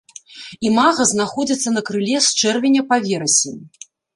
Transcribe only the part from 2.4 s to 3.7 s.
чэрвеня па верасень.